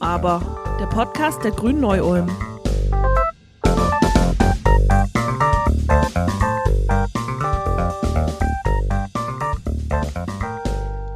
[0.00, 2.28] Aber, der Podcast der Grünen Neu-Ulm.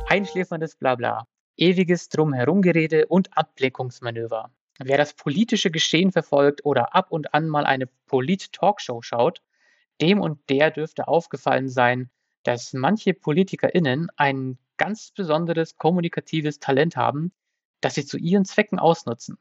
[0.09, 4.51] Einschläferndes Blabla, ewiges Drumherumgerede und Ablenkungsmanöver.
[4.79, 9.43] Wer das politische Geschehen verfolgt oder ab und an mal eine Polit-Talkshow schaut,
[10.01, 12.11] dem und der dürfte aufgefallen sein,
[12.45, 17.33] dass manche PolitikerInnen ein ganz besonderes kommunikatives Talent haben,
[17.81, 19.39] das sie zu ihren Zwecken ausnutzen.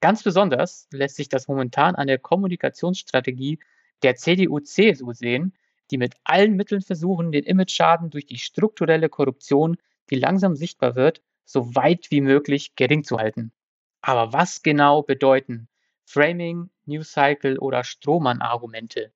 [0.00, 3.58] Ganz besonders lässt sich das momentan an der Kommunikationsstrategie
[4.02, 5.54] der CDU-CSU sehen,
[5.90, 9.76] die mit allen Mitteln versuchen, den Imageschaden durch die strukturelle Korruption,
[10.10, 13.52] die langsam sichtbar wird, so weit wie möglich gering zu halten.
[14.00, 15.68] Aber was genau bedeuten
[16.04, 19.12] Framing, Newscycle oder Strohmann-Argumente?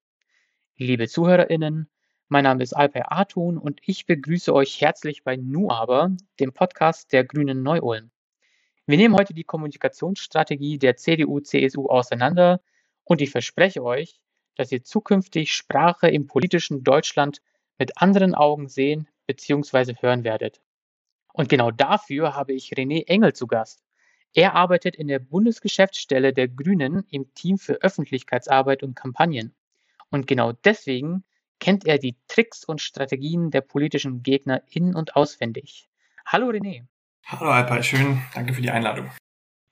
[0.77, 1.89] Liebe ZuhörerInnen,
[2.29, 7.25] mein Name ist Alper Artun und ich begrüße euch herzlich bei NuAber, dem Podcast der
[7.25, 8.11] Grünen Neu-Ulm.
[8.85, 12.61] Wir nehmen heute die Kommunikationsstrategie der CDU-CSU auseinander
[13.05, 14.21] und ich verspreche euch,
[14.57, 17.43] dass ihr zukünftig Sprache im politischen Deutschland
[17.79, 19.95] mit anderen Augen sehen bzw.
[20.01, 20.61] hören werdet.
[21.33, 23.85] Und genau dafür habe ich René Engel zu Gast.
[24.35, 29.55] Er arbeitet in der Bundesgeschäftsstelle der Grünen im Team für Öffentlichkeitsarbeit und Kampagnen.
[30.11, 31.23] Und genau deswegen
[31.61, 35.89] kennt er die Tricks und Strategien der politischen Gegner in- und auswendig.
[36.27, 36.85] Hallo René.
[37.27, 38.23] Hallo Alpa, schön.
[38.35, 39.11] Danke für die Einladung.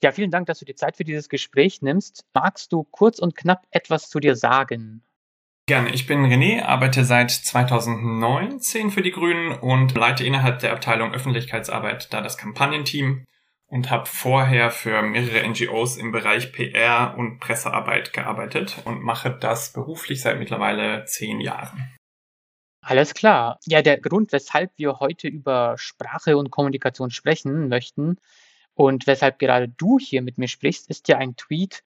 [0.03, 2.25] Ja, vielen Dank, dass du dir Zeit für dieses Gespräch nimmst.
[2.33, 5.03] Magst du kurz und knapp etwas zu dir sagen?
[5.67, 5.91] Gerne.
[5.91, 12.13] Ich bin René, arbeite seit 2019 für die Grünen und leite innerhalb der Abteilung Öffentlichkeitsarbeit
[12.13, 13.25] da das Kampagnenteam
[13.67, 19.73] und habe vorher für mehrere NGOs im Bereich PR und Pressearbeit gearbeitet und mache das
[19.73, 21.95] beruflich seit mittlerweile zehn Jahren.
[22.91, 23.61] Alles klar.
[23.67, 28.17] Ja, der Grund, weshalb wir heute über Sprache und Kommunikation sprechen möchten
[28.75, 31.85] und weshalb gerade du hier mit mir sprichst, ist ja ein Tweet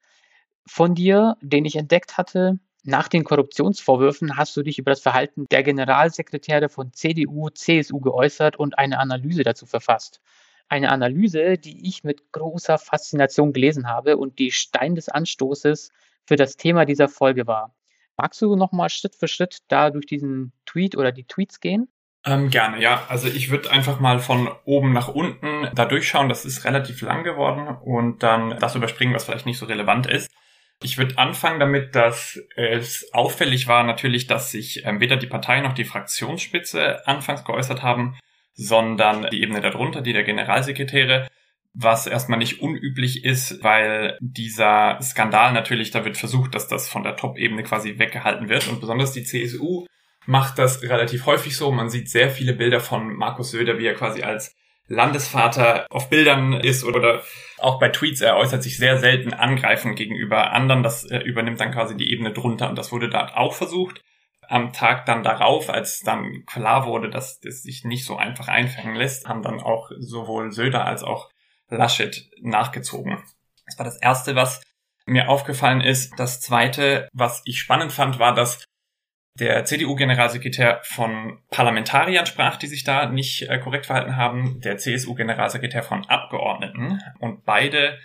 [0.67, 2.59] von dir, den ich entdeckt hatte.
[2.85, 8.57] Nach den Korruptionsvorwürfen hast du dich über das Verhalten der Generalsekretäre von CDU, CSU geäußert
[8.57, 10.23] und eine Analyse dazu verfasst.
[10.69, 15.91] Eine Analyse, die ich mit großer Faszination gelesen habe und die Stein des Anstoßes
[16.27, 17.75] für das Thema dieser Folge war.
[18.17, 21.89] Magst du nochmal Schritt für Schritt da durch diesen Tweet oder die Tweets gehen?
[22.27, 23.05] Ähm, gerne, ja.
[23.09, 26.29] Also ich würde einfach mal von oben nach unten da durchschauen.
[26.29, 30.31] Das ist relativ lang geworden und dann das überspringen, was vielleicht nicht so relevant ist.
[30.83, 35.61] Ich würde anfangen damit, dass es auffällig war natürlich, dass sich ähm, weder die Partei
[35.61, 38.19] noch die Fraktionsspitze anfangs geäußert haben,
[38.55, 41.29] sondern die Ebene darunter, die der Generalsekretäre
[41.75, 47.03] was erstmal nicht unüblich ist, weil dieser Skandal natürlich, da wird versucht, dass das von
[47.03, 49.87] der Top-Ebene quasi weggehalten wird und besonders die CSU
[50.27, 51.73] macht das relativ häufig so.
[51.73, 54.55] Man sieht sehr viele Bilder von Markus Söder, wie er quasi als
[54.87, 57.23] Landesvater auf Bildern ist oder
[57.59, 58.21] auch bei Tweets.
[58.21, 60.83] Er äußert sich sehr selten angreifend gegenüber anderen.
[60.83, 64.01] Das äh, übernimmt dann quasi die Ebene drunter und das wurde da auch versucht.
[64.47, 68.95] Am Tag dann darauf, als dann klar wurde, dass das sich nicht so einfach einfangen
[68.95, 71.31] lässt, haben dann auch sowohl Söder als auch
[71.77, 73.23] Laschet nachgezogen.
[73.67, 74.63] Das war das Erste, was
[75.07, 76.19] mir aufgefallen ist.
[76.19, 78.65] Das Zweite, was ich spannend fand, war, dass
[79.39, 85.83] der CDU-Generalsekretär von Parlamentariern sprach, die sich da nicht äh, korrekt verhalten haben, der CSU-Generalsekretär
[85.83, 87.99] von Abgeordneten und beide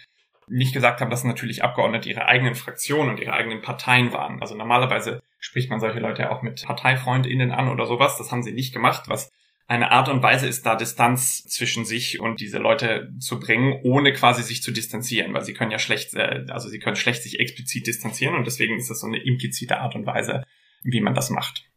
[0.48, 4.42] nicht gesagt haben, dass natürlich Abgeordnete ihre eigenen Fraktionen und ihre eigenen Parteien waren.
[4.42, 8.18] Also normalerweise spricht man solche Leute ja auch mit ParteifreundInnen an oder sowas.
[8.18, 9.30] Das haben sie nicht gemacht, was
[9.70, 14.12] eine Art und Weise ist, da Distanz zwischen sich und diese Leute zu bringen, ohne
[14.14, 17.40] quasi sich zu distanzieren, weil sie können ja schlecht, äh, also sie können schlecht sich
[17.40, 20.44] explizit distanzieren und deswegen ist das so eine implizite Art und Weise,
[20.82, 21.70] wie man das macht.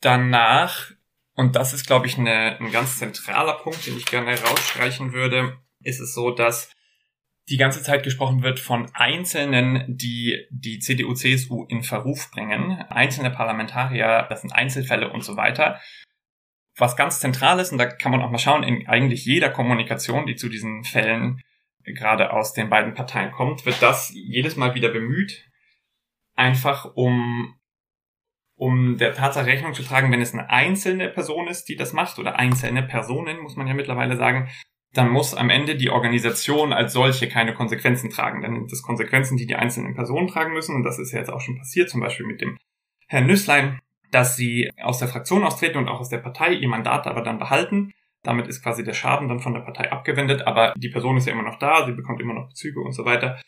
[0.00, 0.90] Danach,
[1.34, 5.58] und das ist, glaube ich, eine, ein ganz zentraler Punkt, den ich gerne rausstreichen würde,
[5.82, 6.72] ist es so, dass
[7.50, 13.30] die ganze Zeit gesprochen wird von Einzelnen, die die CDU, CSU in Verruf bringen, einzelne
[13.30, 15.78] Parlamentarier, das sind Einzelfälle und so weiter
[16.78, 20.26] was ganz zentral ist, und da kann man auch mal schauen, in eigentlich jeder Kommunikation,
[20.26, 21.40] die zu diesen Fällen
[21.84, 25.48] gerade aus den beiden Parteien kommt, wird das jedes Mal wieder bemüht,
[26.34, 27.58] einfach um,
[28.56, 32.18] um der Tatsache Rechnung zu tragen, wenn es eine einzelne Person ist, die das macht,
[32.18, 34.48] oder einzelne Personen, muss man ja mittlerweile sagen,
[34.94, 38.40] dann muss am Ende die Organisation als solche keine Konsequenzen tragen.
[38.40, 40.74] Dann sind das Konsequenzen, die die einzelnen Personen tragen müssen.
[40.74, 42.56] Und das ist ja jetzt auch schon passiert, zum Beispiel mit dem
[43.06, 47.06] Herrn Nüsslein, dass sie aus der Fraktion austreten und auch aus der Partei ihr Mandat
[47.06, 47.92] aber dann behalten.
[48.22, 51.32] Damit ist quasi der Schaden dann von der Partei abgewendet, aber die Person ist ja
[51.32, 53.40] immer noch da, sie bekommt immer noch Bezüge und so weiter.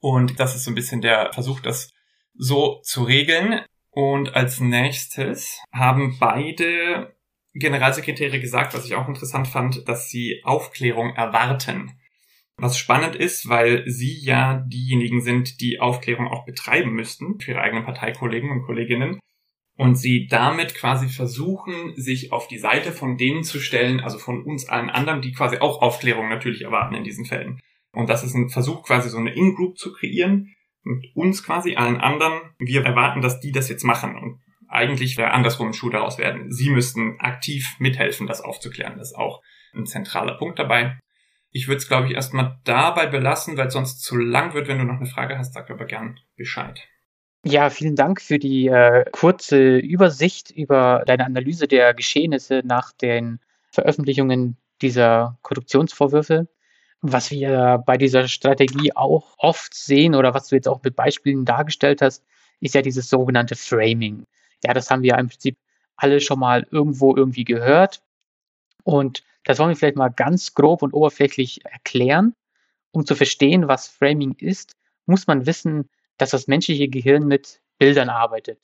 [0.00, 1.92] Und das ist so ein bisschen der Versuch, das
[2.34, 3.62] so zu regeln.
[3.90, 7.14] Und als nächstes haben beide
[7.54, 11.92] Generalsekretäre gesagt, was ich auch interessant fand, dass sie Aufklärung erwarten.
[12.56, 17.60] Was spannend ist, weil sie ja diejenigen sind, die Aufklärung auch betreiben müssten für ihre
[17.60, 19.18] eigenen Parteikollegen und Kolleginnen
[19.76, 24.42] und sie damit quasi versuchen, sich auf die Seite von denen zu stellen, also von
[24.44, 27.60] uns allen anderen, die quasi auch Aufklärung natürlich erwarten in diesen Fällen.
[27.92, 32.00] Und das ist ein Versuch, quasi so eine In-Group zu kreieren, mit uns quasi allen
[32.00, 32.40] anderen.
[32.58, 34.16] Wir erwarten, dass die das jetzt machen.
[34.16, 36.52] Und eigentlich wäre andersrum ein Schuh daraus werden.
[36.52, 38.98] Sie müssten aktiv mithelfen, das aufzuklären.
[38.98, 39.42] Das ist auch
[39.74, 40.98] ein zentraler Punkt dabei.
[41.50, 44.68] Ich würde es, glaube ich, erstmal dabei belassen, weil es sonst zu lang wird.
[44.68, 46.88] Wenn du noch eine Frage hast, sag aber gern Bescheid.
[47.46, 53.38] Ja, vielen Dank für die äh, kurze Übersicht über deine Analyse der Geschehnisse nach den
[53.70, 56.48] Veröffentlichungen dieser Korruptionsvorwürfe.
[57.02, 61.44] Was wir bei dieser Strategie auch oft sehen oder was du jetzt auch mit Beispielen
[61.44, 62.24] dargestellt hast,
[62.60, 64.24] ist ja dieses sogenannte Framing.
[64.64, 65.58] Ja, das haben wir im Prinzip
[65.96, 68.00] alle schon mal irgendwo irgendwie gehört.
[68.84, 72.34] Und das wollen wir vielleicht mal ganz grob und oberflächlich erklären.
[72.90, 78.08] Um zu verstehen, was Framing ist, muss man wissen, dass das menschliche Gehirn mit Bildern
[78.08, 78.60] arbeitet.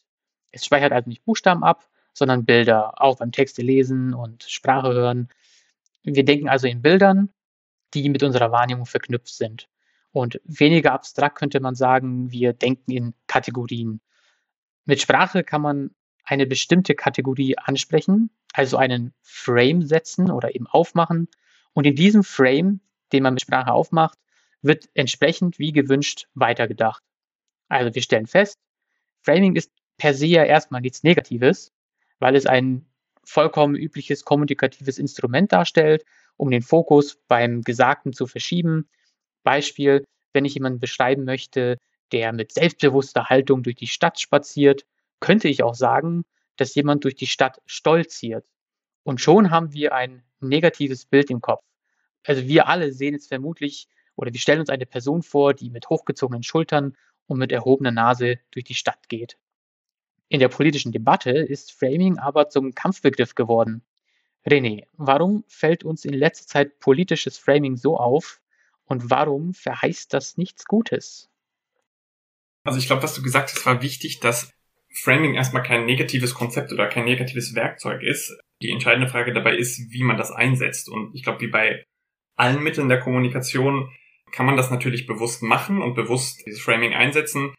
[0.52, 5.28] Es speichert also nicht Buchstaben ab, sondern Bilder, auch beim Texte lesen und Sprache hören.
[6.02, 7.30] Wir denken also in Bildern,
[7.94, 9.68] die mit unserer Wahrnehmung verknüpft sind.
[10.12, 14.00] Und weniger abstrakt könnte man sagen, wir denken in Kategorien.
[14.84, 15.90] Mit Sprache kann man
[16.24, 21.28] eine bestimmte Kategorie ansprechen, also einen Frame setzen oder eben aufmachen.
[21.72, 22.80] Und in diesem Frame,
[23.12, 24.18] den man mit Sprache aufmacht,
[24.62, 27.02] wird entsprechend wie gewünscht weitergedacht.
[27.70, 28.58] Also wir stellen fest,
[29.22, 31.72] Framing ist per se ja erstmal nichts Negatives,
[32.18, 32.86] weil es ein
[33.24, 36.04] vollkommen übliches kommunikatives Instrument darstellt,
[36.36, 38.88] um den Fokus beim Gesagten zu verschieben.
[39.44, 41.78] Beispiel, wenn ich jemanden beschreiben möchte,
[42.12, 44.84] der mit selbstbewusster Haltung durch die Stadt spaziert,
[45.20, 46.24] könnte ich auch sagen,
[46.56, 48.46] dass jemand durch die Stadt stolziert.
[49.04, 51.62] Und schon haben wir ein negatives Bild im Kopf.
[52.26, 55.88] Also wir alle sehen jetzt vermutlich oder wir stellen uns eine Person vor, die mit
[55.88, 56.96] hochgezogenen Schultern
[57.30, 59.38] und mit erhobener Nase durch die Stadt geht.
[60.28, 63.82] In der politischen Debatte ist Framing aber zum Kampfbegriff geworden.
[64.46, 68.40] René, warum fällt uns in letzter Zeit politisches Framing so auf
[68.84, 71.28] und warum verheißt das nichts Gutes?
[72.64, 74.52] Also ich glaube, was du gesagt hast, war wichtig, dass
[74.92, 78.36] Framing erstmal kein negatives Konzept oder kein negatives Werkzeug ist.
[78.60, 80.88] Die entscheidende Frage dabei ist, wie man das einsetzt.
[80.88, 81.84] Und ich glaube, wie bei
[82.36, 83.90] allen Mitteln der Kommunikation
[84.32, 87.54] kann man das natürlich bewusst machen und bewusst dieses Framing einsetzen.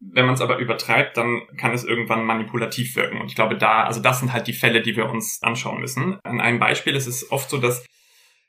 [0.00, 3.20] Wenn man es aber übertreibt, dann kann es irgendwann manipulativ wirken.
[3.20, 6.18] Und ich glaube, da, also das sind halt die Fälle, die wir uns anschauen müssen.
[6.24, 7.84] An einem Beispiel ist es oft so, dass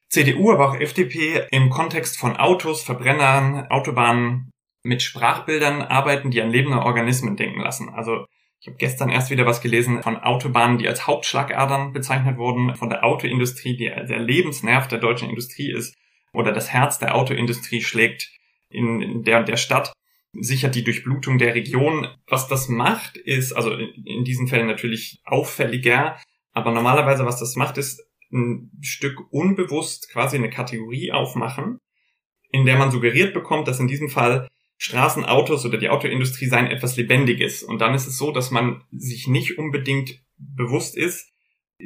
[0.09, 4.51] CDU, aber auch FDP im Kontext von Autos, Verbrennern, Autobahnen
[4.83, 7.89] mit Sprachbildern arbeiten, die an lebende Organismen denken lassen.
[7.89, 8.25] Also
[8.62, 12.89] ich habe gestern erst wieder was gelesen von Autobahnen, die als Hauptschlagadern bezeichnet wurden, von
[12.89, 15.95] der Autoindustrie, die der Lebensnerv der deutschen Industrie ist
[16.33, 18.29] oder das Herz der Autoindustrie schlägt
[18.69, 19.91] in der und der Stadt,
[20.33, 22.07] sichert die Durchblutung der Region.
[22.27, 26.17] Was das macht, ist, also in diesen Fällen natürlich auffälliger,
[26.53, 28.01] aber normalerweise, was das macht, ist
[28.31, 31.79] ein Stück unbewusst quasi eine Kategorie aufmachen,
[32.51, 34.47] in der man suggeriert bekommt, dass in diesem Fall
[34.77, 37.61] Straßenautos oder die Autoindustrie seien etwas Lebendiges.
[37.61, 41.29] Und dann ist es so, dass man sich nicht unbedingt bewusst ist,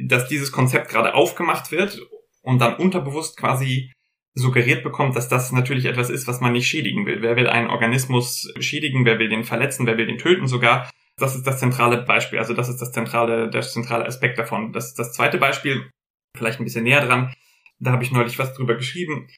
[0.08, 2.00] dass dieses Konzept gerade aufgemacht wird
[2.42, 3.92] und dann unterbewusst quasi
[4.36, 7.22] suggeriert bekommt, dass das natürlich etwas ist, was man nicht schädigen will.
[7.22, 10.90] Wer will einen Organismus schädigen, wer will den verletzen, wer will den töten sogar?
[11.18, 14.74] Das ist das zentrale Beispiel, also das ist das zentrale, der zentrale Aspekt davon.
[14.74, 15.90] Das, das zweite Beispiel,
[16.36, 17.34] vielleicht ein bisschen näher dran,
[17.80, 19.30] da habe ich neulich was drüber geschrieben,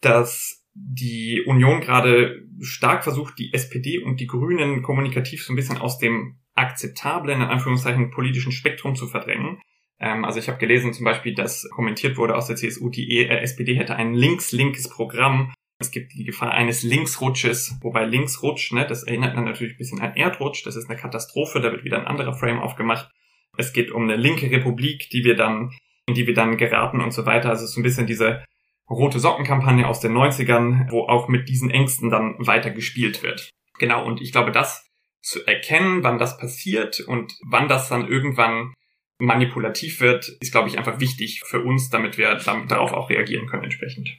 [0.00, 5.78] dass die Union gerade stark versucht, die SPD und die Grünen kommunikativ so ein bisschen
[5.78, 9.60] aus dem akzeptablen, in Anführungszeichen, politischen Spektrum zu verdrängen.
[10.00, 13.38] Ähm, also ich habe gelesen zum Beispiel, dass kommentiert wurde aus der CSU, die äh,
[13.40, 15.52] SPD hätte ein links-linkes Programm.
[15.80, 20.00] Es gibt die Gefahr eines Linksrutsches, wobei Linksrutsch, ne, das erinnert man natürlich ein bisschen
[20.00, 23.08] an Erdrutsch, das ist eine Katastrophe, da wird wieder ein anderer Frame aufgemacht.
[23.56, 25.72] Es geht um eine linke Republik, die wir dann,
[26.06, 27.50] in die wir dann geraten und so weiter.
[27.50, 28.44] Also so ein bisschen diese
[28.88, 33.50] rote Sockenkampagne aus den 90ern, wo auch mit diesen Ängsten dann weiter gespielt wird.
[33.78, 34.88] Genau, und ich glaube, das
[35.22, 38.72] zu erkennen, wann das passiert und wann das dann irgendwann
[39.18, 43.46] manipulativ wird, ist, glaube ich, einfach wichtig für uns, damit wir dann darauf auch reagieren
[43.46, 44.10] können entsprechend.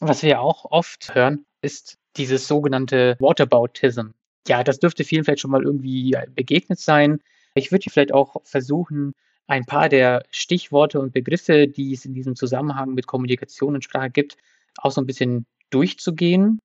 [0.00, 4.08] Was wir auch oft hören, ist dieses sogenannte Waterbautism.
[4.48, 7.20] Ja, das dürfte vielen vielleicht schon mal irgendwie begegnet sein.
[7.54, 9.14] Ich würde vielleicht auch versuchen,
[9.46, 14.10] ein paar der Stichworte und Begriffe, die es in diesem Zusammenhang mit Kommunikation und Sprache
[14.10, 14.36] gibt,
[14.78, 16.60] auch so ein bisschen durchzugehen.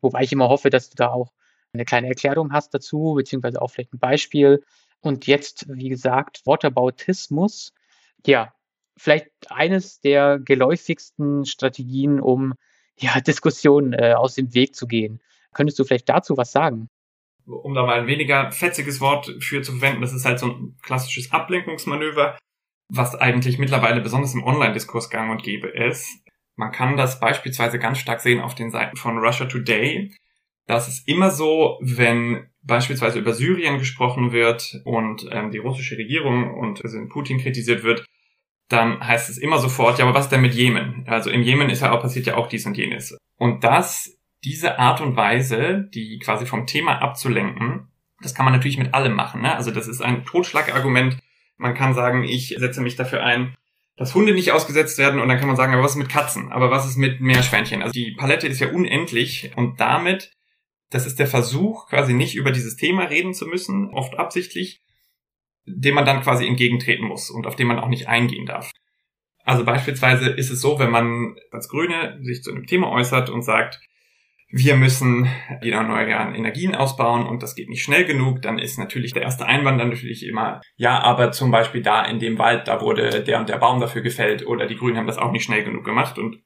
[0.00, 1.32] Wobei ich immer hoffe, dass du da auch
[1.72, 4.62] eine kleine Erklärung hast dazu, beziehungsweise auch vielleicht ein Beispiel.
[5.04, 7.74] Und jetzt, wie gesagt, Wortaboutismus.
[8.24, 8.54] Ja,
[8.96, 12.54] vielleicht eines der geläufigsten Strategien, um
[12.98, 15.20] ja, Diskussion äh, aus dem Weg zu gehen.
[15.52, 16.88] Könntest du vielleicht dazu was sagen?
[17.44, 20.78] Um da mal ein weniger fetziges Wort für zu verwenden, das ist halt so ein
[20.82, 22.38] klassisches Ablenkungsmanöver,
[22.88, 26.08] was eigentlich mittlerweile besonders im Online-Diskurs gang und gäbe ist.
[26.56, 30.14] Man kann das beispielsweise ganz stark sehen auf den Seiten von Russia Today.
[30.66, 36.54] Das ist immer so, wenn beispielsweise über Syrien gesprochen wird und ähm, die russische Regierung
[36.54, 38.04] und also Putin kritisiert wird,
[38.68, 41.04] dann heißt es immer sofort, ja, aber was denn mit Jemen?
[41.06, 43.16] Also im Jemen ist ja auch passiert ja auch dies und jenes.
[43.36, 47.88] Und das, diese Art und Weise, die quasi vom Thema abzulenken,
[48.22, 49.42] das kann man natürlich mit allem machen.
[49.42, 49.54] Ne?
[49.54, 51.18] Also das ist ein Totschlagargument.
[51.58, 53.54] Man kann sagen, ich setze mich dafür ein,
[53.96, 56.50] dass Hunde nicht ausgesetzt werden und dann kann man sagen, aber was ist mit Katzen?
[56.50, 57.82] Aber was ist mit Meerschweinchen?
[57.82, 60.32] Also die Palette ist ja unendlich und damit,
[60.94, 64.80] das ist der Versuch, quasi nicht über dieses Thema reden zu müssen, oft absichtlich,
[65.66, 68.70] dem man dann quasi entgegentreten muss und auf den man auch nicht eingehen darf.
[69.42, 73.42] Also beispielsweise ist es so, wenn man als Grüne sich zu einem Thema äußert und
[73.42, 73.80] sagt,
[74.50, 75.28] wir müssen
[75.62, 79.46] wieder erneuerbare Energien ausbauen und das geht nicht schnell genug, dann ist natürlich der erste
[79.46, 83.40] Einwand dann natürlich immer, ja, aber zum Beispiel da in dem Wald, da wurde der
[83.40, 86.20] und der Baum dafür gefällt oder die Grünen haben das auch nicht schnell genug gemacht
[86.20, 86.40] und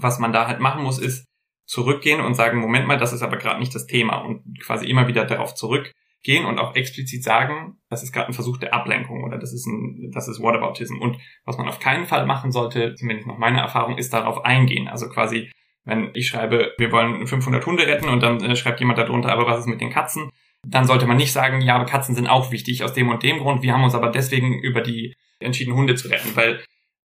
[0.00, 1.28] was man da halt machen muss, ist
[1.66, 5.08] zurückgehen und sagen, Moment mal, das ist aber gerade nicht das Thema und quasi immer
[5.08, 9.38] wieder darauf zurückgehen und auch explizit sagen, das ist gerade ein Versuch der Ablenkung oder
[9.38, 13.28] das ist ein, das ist Whataboutism und was man auf keinen Fall machen sollte, zumindest
[13.28, 15.50] nach meiner Erfahrung, ist darauf eingehen, also quasi
[15.84, 19.46] wenn ich schreibe, wir wollen 500 Hunde retten und dann äh, schreibt jemand darunter, aber
[19.46, 20.30] was ist mit den Katzen?
[20.66, 23.38] Dann sollte man nicht sagen, ja, aber Katzen sind auch wichtig aus dem und dem
[23.38, 23.62] Grund.
[23.62, 26.64] Wir haben uns aber deswegen über die entschieden, Hunde zu retten, weil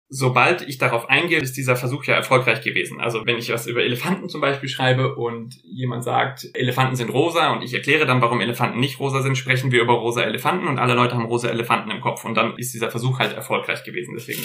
[0.10, 3.00] sobald ich darauf eingehe, ist dieser Versuch ja erfolgreich gewesen.
[3.00, 7.54] Also wenn ich was über Elefanten zum Beispiel schreibe und jemand sagt, Elefanten sind rosa
[7.54, 10.80] und ich erkläre dann, warum Elefanten nicht rosa sind, sprechen wir über rosa Elefanten und
[10.80, 14.16] alle Leute haben rosa Elefanten im Kopf und dann ist dieser Versuch halt erfolgreich gewesen.
[14.16, 14.42] Deswegen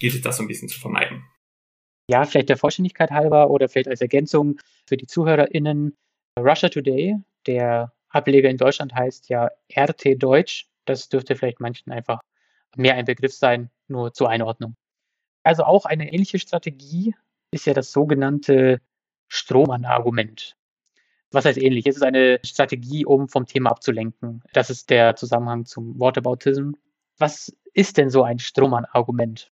[0.00, 1.22] gilt es das so ein bisschen zu vermeiden.
[2.08, 5.94] Ja, vielleicht der Vollständigkeit halber oder vielleicht als Ergänzung für die ZuhörerInnen.
[6.38, 7.16] Russia Today,
[7.46, 10.66] der Ableger in Deutschland heißt ja RT Deutsch.
[10.86, 12.20] Das dürfte vielleicht manchen einfach
[12.76, 14.74] mehr ein Begriff sein, nur zur Einordnung.
[15.42, 17.14] Also auch eine ähnliche Strategie
[17.50, 18.80] ist ja das sogenannte
[19.28, 20.56] Strohmann-Argument.
[21.30, 21.86] Was heißt ähnlich?
[21.86, 24.42] Es ist eine Strategie, um vom Thema abzulenken.
[24.52, 26.72] Das ist der Zusammenhang zum Whataboutism.
[27.18, 29.50] Was ist denn so ein Strohmann-Argument?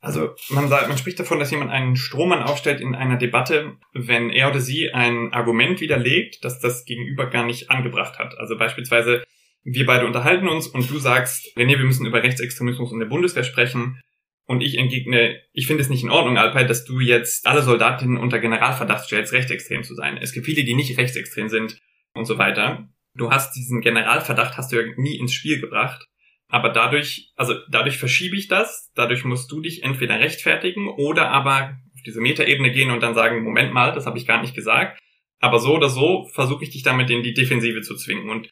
[0.00, 4.30] Also man, sagt, man spricht davon, dass jemand einen Strohmann aufstellt in einer Debatte, wenn
[4.30, 8.36] er oder sie ein Argument widerlegt, dass das Gegenüber gar nicht angebracht hat.
[8.36, 9.22] Also beispielsweise,
[9.62, 13.44] wir beide unterhalten uns und du sagst, René, wir müssen über Rechtsextremismus in der Bundeswehr
[13.44, 14.00] sprechen.
[14.46, 18.18] Und ich entgegne, ich finde es nicht in Ordnung, Alpay, dass du jetzt alle Soldatinnen
[18.18, 20.18] unter Generalverdacht stellst, rechtsextrem zu sein.
[20.18, 21.78] Es gibt viele, die nicht rechtsextrem sind
[22.14, 22.88] und so weiter.
[23.14, 26.06] Du hast diesen Generalverdacht, hast du ja nie ins Spiel gebracht.
[26.48, 31.78] Aber dadurch, also dadurch verschiebe ich das, dadurch musst du dich entweder rechtfertigen oder aber
[31.94, 34.98] auf diese Metaebene gehen und dann sagen, Moment mal, das habe ich gar nicht gesagt.
[35.40, 38.28] Aber so oder so versuche ich dich damit in die Defensive zu zwingen.
[38.28, 38.50] Und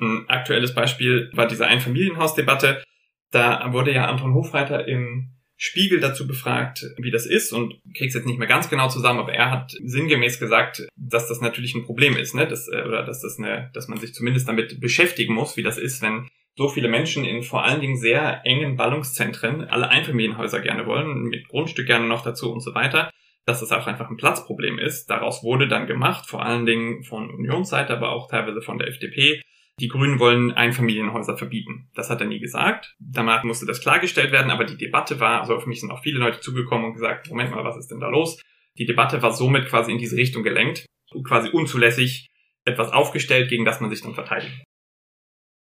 [0.00, 2.82] ein aktuelles Beispiel war diese Einfamilienhausdebatte.
[3.30, 5.30] Da wurde ja Anton Hofreiter im
[5.62, 9.34] Spiegel dazu befragt, wie das ist und krieg's jetzt nicht mehr ganz genau zusammen, aber
[9.34, 13.20] er hat sinngemäß gesagt, dass das natürlich ein Problem ist, ne, dass, äh, oder dass
[13.20, 16.88] das eine, dass man sich zumindest damit beschäftigen muss, wie das ist, wenn so viele
[16.88, 22.06] Menschen in vor allen Dingen sehr engen Ballungszentren alle Einfamilienhäuser gerne wollen, mit Grundstück gerne
[22.06, 23.10] noch dazu und so weiter,
[23.44, 25.10] dass das auch einfach ein Platzproblem ist.
[25.10, 29.42] Daraus wurde dann gemacht, vor allen Dingen von Unionsseite, aber auch teilweise von der FDP.
[29.80, 31.88] Die Grünen wollen Einfamilienhäuser verbieten.
[31.94, 32.94] Das hat er nie gesagt.
[32.98, 36.18] Danach musste das klargestellt werden, aber die Debatte war, also auf mich sind auch viele
[36.18, 38.42] Leute zugekommen und gesagt, Moment mal, was ist denn da los?
[38.76, 40.84] Die Debatte war somit quasi in diese Richtung gelenkt,
[41.24, 42.28] quasi unzulässig
[42.66, 44.62] etwas aufgestellt, gegen das man sich dann verteidigt.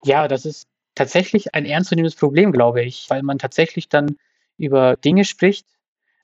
[0.03, 4.17] Ja, das ist tatsächlich ein ernstzunehmendes Problem, glaube ich, weil man tatsächlich dann
[4.57, 5.65] über Dinge spricht,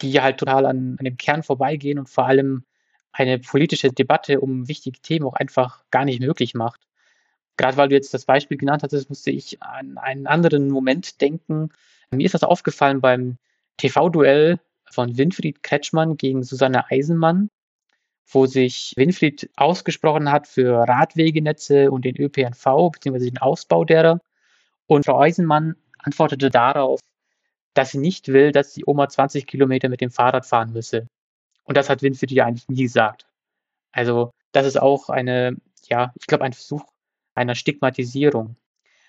[0.01, 2.65] die halt total an, an dem Kern vorbeigehen und vor allem
[3.13, 6.84] eine politische Debatte um wichtige Themen auch einfach gar nicht möglich macht.
[7.57, 11.69] Gerade weil du jetzt das Beispiel genannt hattest, musste ich an einen anderen Moment denken.
[12.11, 13.37] Mir ist das aufgefallen beim
[13.77, 14.59] TV-Duell
[14.89, 17.49] von Winfried Kretschmann gegen Susanne Eisenmann,
[18.27, 24.19] wo sich Winfried ausgesprochen hat für Radwegenetze und den ÖPNV beziehungsweise den Ausbau derer.
[24.87, 26.99] Und Frau Eisenmann antwortete darauf,
[27.73, 31.07] dass sie nicht will, dass die Oma 20 Kilometer mit dem Fahrrad fahren müsse.
[31.63, 33.27] Und das hat Winfried ja eigentlich nie gesagt.
[33.91, 35.57] Also das ist auch eine,
[35.87, 36.83] ja, ich glaube, ein Versuch
[37.35, 38.55] einer Stigmatisierung.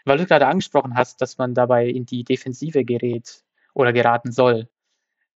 [0.04, 3.42] Weil du gerade angesprochen hast, dass man dabei in die Defensive gerät
[3.74, 4.68] oder geraten soll.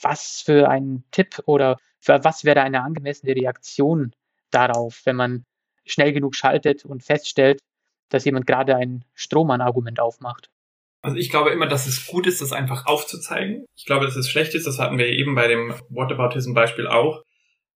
[0.01, 4.15] Was für ein Tipp oder was wäre eine angemessene Reaktion
[4.51, 5.45] darauf, wenn man
[5.85, 7.61] schnell genug schaltet und feststellt,
[8.09, 10.51] dass jemand gerade ein Strohmann-Argument aufmacht.
[11.03, 13.67] Also ich glaube immer, dass es gut ist, das einfach aufzuzeigen.
[13.77, 17.23] Ich glaube, dass es schlecht ist, das hatten wir eben bei dem Whataboutism-Beispiel auch,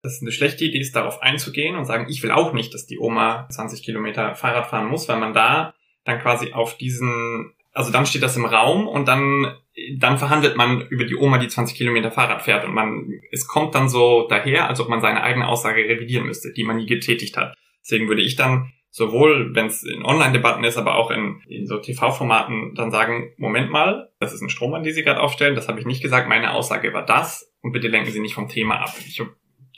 [0.03, 2.87] dass es eine schlechte Idee ist, darauf einzugehen und sagen, ich will auch nicht, dass
[2.87, 7.93] die Oma 20 Kilometer Fahrrad fahren muss, weil man da dann quasi auf diesen, also
[7.93, 9.55] dann steht das im Raum und dann,
[9.97, 13.77] dann verhandelt man über die Oma, die 20 Kilometer Fahrrad fährt und man, es kommt
[13.77, 17.37] dann so daher, als ob man seine eigene Aussage revidieren müsste, die man nie getätigt
[17.37, 17.55] hat.
[17.85, 21.79] Deswegen würde ich dann sowohl, wenn es in Online-Debatten ist, aber auch in, in so
[21.79, 25.81] TV-Formaten dann sagen, Moment mal, das ist ein Strohmann, die Sie gerade aufstellen, das habe
[25.81, 28.93] ich nicht gesagt, meine Aussage war das und bitte lenken Sie nicht vom Thema ab.
[29.07, 29.23] Ich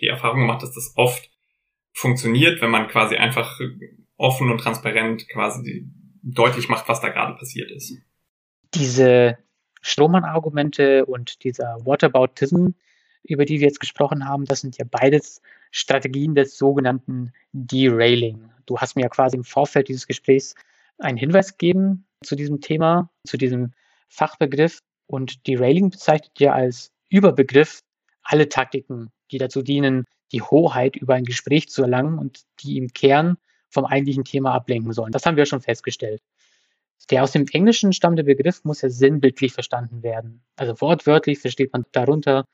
[0.05, 1.31] die Erfahrung gemacht, dass das oft
[1.93, 3.59] funktioniert, wenn man quasi einfach
[4.17, 5.89] offen und transparent quasi
[6.23, 7.97] deutlich macht, was da gerade passiert ist.
[8.75, 9.39] Diese
[9.83, 12.69] Strohmann-Argumente und dieser Whataboutism,
[13.23, 18.51] über die wir jetzt gesprochen haben, das sind ja beides Strategien des sogenannten Derailing.
[18.67, 20.55] Du hast mir ja quasi im Vorfeld dieses Gesprächs
[20.99, 23.73] einen Hinweis gegeben zu diesem Thema, zu diesem
[24.09, 24.81] Fachbegriff.
[25.07, 27.83] Und Derailing bezeichnet ja als Überbegriff
[28.23, 32.93] alle Taktiken, die dazu dienen, die Hoheit über ein Gespräch zu erlangen und die im
[32.93, 33.37] Kern
[33.69, 35.13] vom eigentlichen Thema ablenken sollen.
[35.13, 36.23] Das haben wir schon festgestellt.
[37.11, 40.43] Der aus dem Englischen stammende Begriff muss ja sinnbildlich verstanden werden.
[40.57, 42.47] Also wortwörtlich versteht man darunter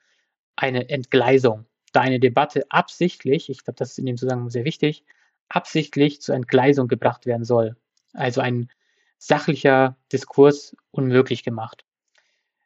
[0.56, 1.66] eine Entgleisung.
[1.92, 5.04] Da eine Debatte absichtlich, ich glaube, das ist in dem Zusammenhang sehr wichtig,
[5.48, 7.76] absichtlich zur Entgleisung gebracht werden soll.
[8.12, 8.70] Also ein
[9.18, 11.84] sachlicher Diskurs unmöglich gemacht.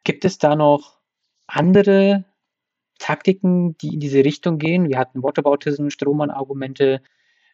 [0.03, 0.99] Gibt es da noch
[1.47, 2.25] andere
[2.99, 4.89] Taktiken, die in diese Richtung gehen?
[4.89, 7.01] Wir hatten Whataboutism, Strohmann-Argumente,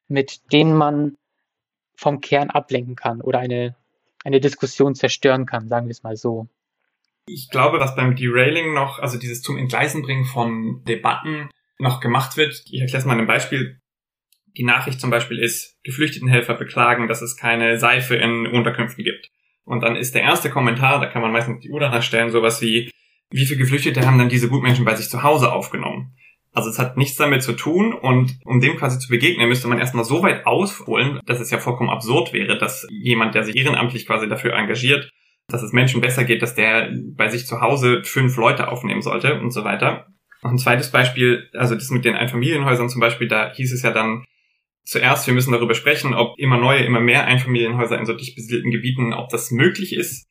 [0.08, 1.18] mit denen man
[1.96, 3.76] vom Kern ablenken kann oder eine,
[4.24, 6.48] eine Diskussion zerstören kann, sagen wir es mal so.
[7.26, 12.38] Ich glaube, dass beim Derailing noch, also dieses zum Entgleisen bringen von Debatten noch gemacht
[12.38, 12.64] wird.
[12.70, 13.80] Ich erkläre es mal ein Beispiel.
[14.58, 19.30] Die Nachricht zum Beispiel ist, Geflüchtetenhelfer beklagen, dass es keine Seife in Unterkünften gibt.
[19.64, 22.62] Und dann ist der erste Kommentar, da kann man meistens die Uhr danach stellen, sowas
[22.62, 22.92] wie,
[23.32, 26.14] wie viele Geflüchtete haben dann diese Gutmenschen bei sich zu Hause aufgenommen?
[26.54, 29.80] Also es hat nichts damit zu tun und um dem quasi zu begegnen, müsste man
[29.80, 34.06] erstmal so weit ausholen, dass es ja vollkommen absurd wäre, dass jemand, der sich ehrenamtlich
[34.06, 35.10] quasi dafür engagiert,
[35.48, 39.40] dass es Menschen besser geht, dass der bei sich zu Hause fünf Leute aufnehmen sollte
[39.40, 40.08] und so weiter.
[40.44, 43.92] Noch ein zweites Beispiel, also das mit den Einfamilienhäusern zum Beispiel, da hieß es ja
[43.92, 44.26] dann
[44.84, 48.72] zuerst, wir müssen darüber sprechen, ob immer neue, immer mehr Einfamilienhäuser in so dicht besiedelten
[48.72, 50.28] Gebieten, ob das möglich ist.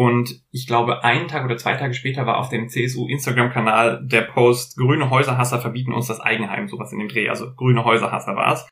[0.00, 4.22] Und ich glaube, einen Tag oder zwei Tage später war auf dem CSU Instagram-Kanal der
[4.22, 8.54] Post, grüne Häuserhasser verbieten uns das Eigenheim, sowas in dem Dreh, also grüne Häuserhasser war
[8.54, 8.66] es.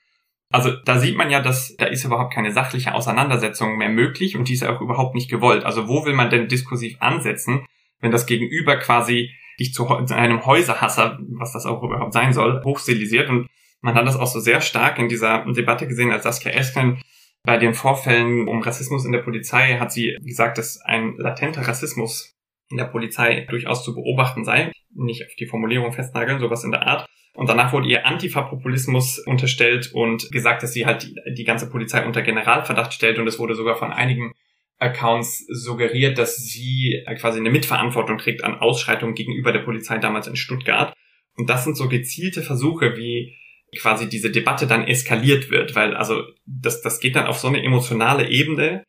[0.51, 4.49] Also da sieht man ja, dass da ist überhaupt keine sachliche Auseinandersetzung mehr möglich und
[4.49, 5.65] die ist ja auch überhaupt nicht gewollt.
[5.65, 7.67] Also wo will man denn diskursiv ansetzen,
[8.01, 13.29] wenn das Gegenüber quasi dich zu einem Häuserhasser, was das auch überhaupt sein soll, hochstilisiert
[13.29, 13.49] und
[13.83, 17.03] man hat das auch so sehr stark in dieser Debatte gesehen, als Saskia Esken
[17.49, 22.37] bei den Vorfällen um Rassismus in der Polizei hat sie gesagt, dass ein latenter Rassismus
[22.69, 24.71] in der Polizei durchaus zu beobachten sei.
[24.95, 27.07] Nicht auf die Formulierung festnageln, sowas in der Art.
[27.33, 32.05] Und danach wurde ihr Antifa-Populismus unterstellt und gesagt, dass sie halt die, die ganze Polizei
[32.05, 33.19] unter Generalverdacht stellt.
[33.19, 34.35] Und es wurde sogar von einigen
[34.77, 40.37] Accounts suggeriert, dass sie quasi eine Mitverantwortung trägt an Ausschreitungen gegenüber der Polizei damals in
[40.37, 40.93] Stuttgart.
[41.35, 43.39] Und das sind so gezielte Versuche, wie
[43.77, 47.63] quasi diese Debatte dann eskaliert wird, weil also das, das geht dann auf so eine
[47.63, 48.85] emotionale Ebene,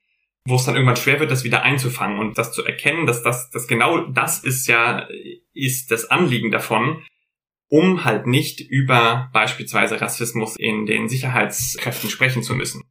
[0.46, 3.50] wo es dann irgendwann schwer wird, das wieder einzufangen und das zu erkennen, dass das,
[3.52, 5.08] das genau das ist ja,
[5.54, 7.04] ist das Anliegen davon,
[7.68, 12.84] um halt nicht über beispielsweise Rassismus in den Sicherheitskräften sprechen zu müssen.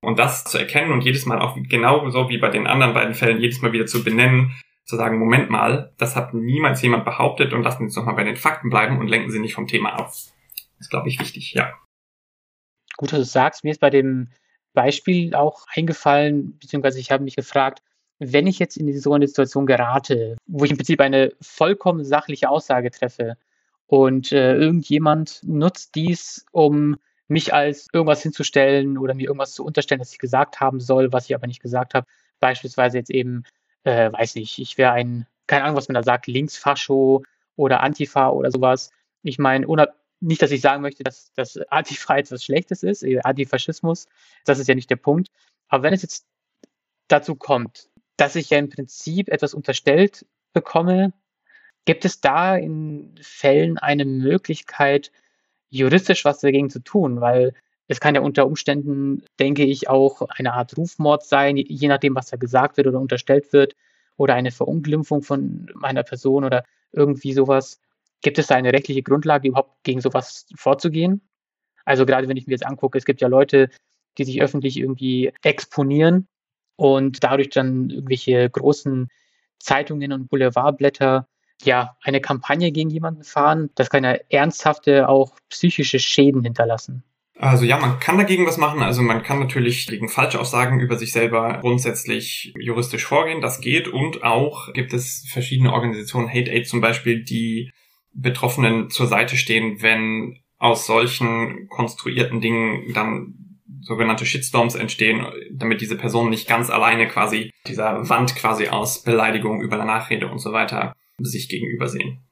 [0.00, 3.40] Und das zu erkennen und jedes Mal auch genauso wie bei den anderen beiden Fällen
[3.40, 4.52] jedes Mal wieder zu benennen,
[4.84, 8.24] zu sagen, Moment mal, das hat niemals jemand behauptet und lassen Sie uns nochmal bei
[8.24, 10.12] den Fakten bleiben und lenken Sie nicht vom Thema ab
[10.78, 11.72] ist, glaube ich, wichtig, ja.
[12.96, 14.28] Gut, dass du sagst, mir ist bei dem
[14.72, 17.82] Beispiel auch eingefallen, beziehungsweise ich habe mich gefragt,
[18.18, 22.48] wenn ich jetzt in so eine Situation gerate, wo ich im Prinzip eine vollkommen sachliche
[22.48, 23.36] Aussage treffe
[23.86, 26.96] und äh, irgendjemand nutzt dies, um
[27.28, 31.26] mich als irgendwas hinzustellen oder mir irgendwas zu unterstellen, das ich gesagt haben soll, was
[31.26, 32.06] ich aber nicht gesagt habe.
[32.40, 33.44] Beispielsweise jetzt eben,
[33.84, 37.22] äh, weiß nicht, ich wäre ein, keine Ahnung, was man da sagt, Linksfascho
[37.56, 38.90] oder Antifa oder sowas.
[39.22, 39.66] Ich meine,
[40.20, 44.06] nicht, dass ich sagen möchte, dass, dass Antifreiheit was Schlechtes ist, äh, Antifaschismus,
[44.44, 45.30] das ist ja nicht der Punkt.
[45.68, 46.26] Aber wenn es jetzt
[47.08, 51.12] dazu kommt, dass ich ja im Prinzip etwas unterstellt bekomme,
[51.84, 55.12] gibt es da in Fällen eine Möglichkeit,
[55.68, 57.20] juristisch was dagegen zu tun?
[57.20, 57.54] Weil
[57.88, 62.28] es kann ja unter Umständen, denke ich, auch eine Art Rufmord sein, je nachdem, was
[62.28, 63.76] da gesagt wird oder unterstellt wird,
[64.16, 67.80] oder eine Verunglimpfung von meiner Person oder irgendwie sowas.
[68.26, 71.20] Gibt es da eine rechtliche Grundlage, überhaupt gegen sowas vorzugehen?
[71.84, 73.70] Also gerade wenn ich mir jetzt angucke, es gibt ja Leute,
[74.18, 76.26] die sich öffentlich irgendwie exponieren
[76.74, 79.10] und dadurch dann irgendwelche großen
[79.60, 81.28] Zeitungen und Boulevardblätter
[81.62, 87.04] ja, eine Kampagne gegen jemanden fahren, das kann ja ernsthafte, auch psychische Schäden hinterlassen.
[87.38, 88.82] Also ja, man kann dagegen was machen.
[88.82, 93.40] Also man kann natürlich gegen Falschaussagen über sich selber grundsätzlich juristisch vorgehen.
[93.40, 93.86] Das geht.
[93.86, 97.70] Und auch gibt es verschiedene Organisationen, Hate Aid zum Beispiel, die
[98.16, 105.96] Betroffenen zur Seite stehen, wenn aus solchen konstruierten Dingen dann sogenannte Shitstorms entstehen, damit diese
[105.96, 110.94] Personen nicht ganz alleine quasi dieser Wand quasi aus Beleidigung über Nachrede und so weiter
[111.18, 112.26] sich gegenüber sehen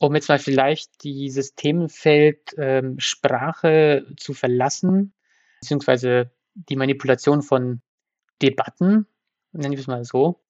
[0.00, 5.12] um jetzt mal vielleicht dieses Themenfeld ähm, Sprache zu verlassen,
[5.60, 7.82] beziehungsweise die Manipulation von
[8.40, 9.06] Debatten,
[9.52, 10.40] nenne ich es mal so.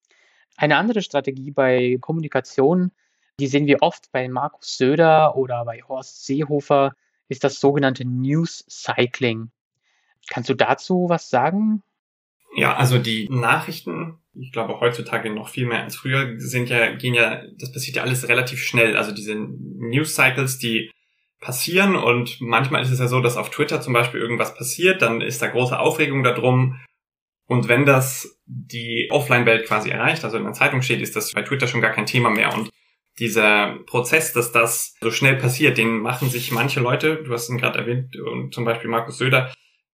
[0.57, 2.93] Eine andere Strategie bei Kommunikation,
[3.41, 6.95] die sehen wir oft bei Markus Söder oder bei Horst Seehofer,
[7.29, 9.51] ist das sogenannte News Cycling.
[10.29, 11.83] Kannst du dazu was sagen?
[12.55, 17.15] Ja, also die Nachrichten, ich glaube heutzutage noch viel mehr als früher, sind ja, gehen
[17.15, 18.97] ja, das passiert ja alles relativ schnell.
[18.97, 20.91] Also diese News Cycles, die
[21.41, 25.21] passieren und manchmal ist es ja so, dass auf Twitter zum Beispiel irgendwas passiert, dann
[25.21, 26.79] ist da große Aufregung darum.
[27.47, 31.43] Und wenn das die Offline-Welt quasi erreicht, also in der Zeitung steht, ist das bei
[31.43, 32.55] Twitter schon gar kein Thema mehr.
[32.55, 32.71] Und
[33.21, 37.59] dieser Prozess, dass das so schnell passiert, den machen sich manche Leute, du hast ihn
[37.59, 39.53] gerade erwähnt, und zum Beispiel Markus Söder,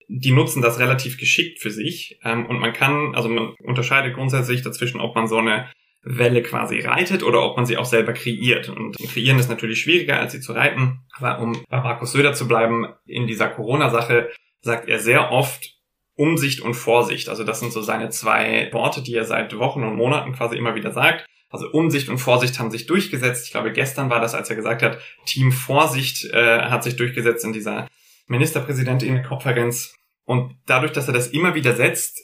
[0.08, 2.18] die nutzen das relativ geschickt für sich.
[2.22, 5.68] Ähm, und man kann, also man unterscheidet grundsätzlich dazwischen, ob man so eine
[6.02, 8.68] Welle quasi reitet oder ob man sie auch selber kreiert.
[8.68, 11.00] Und kreieren ist natürlich schwieriger, als sie zu reiten.
[11.18, 15.74] Aber um bei Markus Söder zu bleiben, in dieser Corona-Sache sagt er sehr oft
[16.14, 17.28] Umsicht und Vorsicht.
[17.28, 20.76] Also das sind so seine zwei Worte, die er seit Wochen und Monaten quasi immer
[20.76, 21.26] wieder sagt.
[21.56, 23.46] Also Umsicht und Vorsicht haben sich durchgesetzt.
[23.46, 27.46] Ich glaube, gestern war das, als er gesagt hat, Team Vorsicht äh, hat sich durchgesetzt
[27.46, 27.88] in dieser
[28.26, 29.94] Ministerpräsidentin-Konferenz.
[30.26, 32.18] Und dadurch, dass er das immer wieder setzt,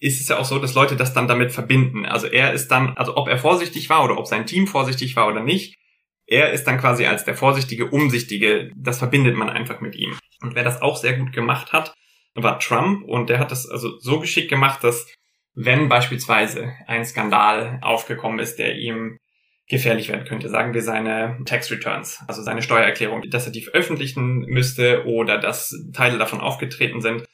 [0.00, 2.04] ist es ja auch so, dass Leute das dann damit verbinden.
[2.04, 5.28] Also er ist dann, also ob er vorsichtig war oder ob sein Team vorsichtig war
[5.28, 5.76] oder nicht,
[6.26, 10.14] er ist dann quasi als der vorsichtige, umsichtige, das verbindet man einfach mit ihm.
[10.42, 11.94] Und wer das auch sehr gut gemacht hat,
[12.34, 15.06] war Trump und der hat das also so geschickt gemacht, dass
[15.54, 19.18] wenn beispielsweise ein Skandal aufgekommen ist, der ihm
[19.68, 20.48] gefährlich werden könnte.
[20.48, 25.74] Sagen wir seine Tax Returns, also seine Steuererklärung, dass er die veröffentlichen müsste oder dass
[25.92, 27.24] Teile davon aufgetreten sind,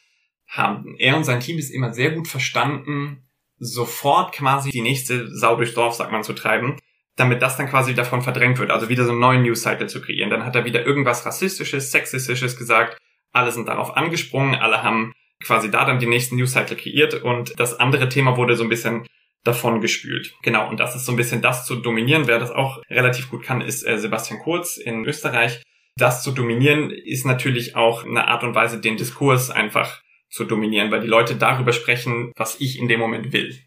[0.47, 3.29] haben er und sein Team es immer sehr gut verstanden,
[3.59, 6.79] sofort quasi die nächste Sau durchs Dorf, sagt man, zu treiben,
[7.17, 10.31] damit das dann quasi davon verdrängt wird, also wieder so einen neuen News-Cycle zu kreieren.
[10.31, 12.97] Dann hat er wieder irgendwas Rassistisches, Sexistisches gesagt,
[13.33, 15.13] alle sind darauf angesprungen, alle haben
[15.45, 19.07] quasi da dann die nächsten News-Cycle kreiert und das andere Thema wurde so ein bisschen
[19.45, 20.35] davon gespült.
[20.43, 22.27] Genau, und das ist so ein bisschen das zu dominieren.
[22.27, 25.63] Wer das auch relativ gut kann, ist äh, Sebastian Kurz in Österreich.
[25.97, 30.91] Das zu dominieren ist natürlich auch eine Art und Weise, den Diskurs einfach zu dominieren,
[30.91, 33.59] weil die Leute darüber sprechen, was ich in dem Moment will.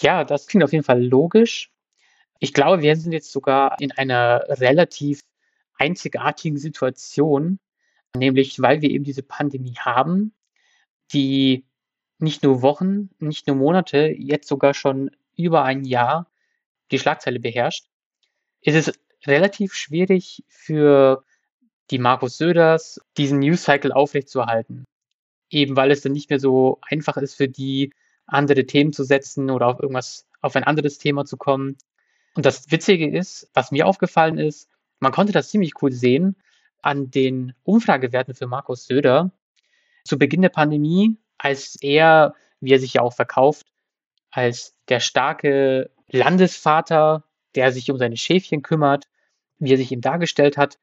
[0.00, 1.70] Ja, das klingt auf jeden Fall logisch.
[2.38, 5.22] Ich glaube, wir sind jetzt sogar in einer relativ
[5.78, 7.58] einzigartigen Situation,
[8.18, 10.34] nämlich weil wir eben diese Pandemie haben,
[11.12, 11.64] die
[12.18, 16.30] nicht nur Wochen, nicht nur Monate, jetzt sogar schon über ein Jahr
[16.90, 17.86] die Schlagzeile beherrscht,
[18.62, 21.24] ist es relativ schwierig für
[21.90, 24.84] die Markus Söders, diesen News Cycle aufrechtzuerhalten.
[25.50, 27.92] Eben weil es dann nicht mehr so einfach ist für die,
[28.26, 31.76] andere Themen zu setzen oder auf irgendwas, auf ein anderes Thema zu kommen.
[32.34, 36.36] Und das Witzige ist, was mir aufgefallen ist, man konnte das ziemlich cool sehen
[36.86, 39.32] an den Umfragewerten für Markus Söder.
[40.04, 43.66] Zu Beginn der Pandemie als er, wie er sich ja auch verkauft,
[44.30, 47.24] als der starke Landesvater,
[47.56, 49.08] der sich um seine Schäfchen kümmert,
[49.58, 50.78] wie er sich ihm dargestellt hat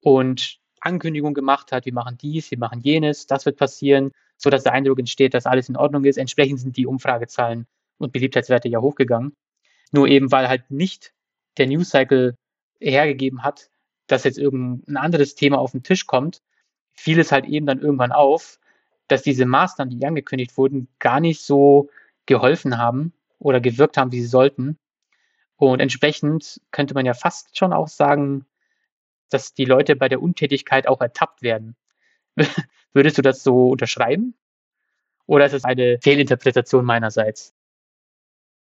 [0.00, 4.64] und Ankündigungen gemacht hat, wir machen dies, wir machen jenes, das wird passieren, so dass
[4.64, 6.18] der Eindruck entsteht, dass alles in Ordnung ist.
[6.18, 7.66] Entsprechend sind die Umfragezahlen
[7.98, 9.34] und Beliebtheitswerte ja hochgegangen.
[9.92, 11.14] Nur eben, weil halt nicht
[11.58, 12.36] der News Cycle
[12.80, 13.70] hergegeben hat,
[14.06, 16.42] dass jetzt irgendein anderes Thema auf den Tisch kommt,
[16.92, 18.58] fiel es halt eben dann irgendwann auf,
[19.08, 21.90] dass diese Maßnahmen, die angekündigt wurden, gar nicht so
[22.26, 24.78] geholfen haben oder gewirkt haben, wie sie sollten.
[25.56, 28.46] Und entsprechend könnte man ja fast schon auch sagen,
[29.30, 31.76] dass die Leute bei der Untätigkeit auch ertappt werden.
[32.92, 34.34] Würdest du das so unterschreiben?
[35.26, 37.53] Oder ist es eine Fehlinterpretation meinerseits?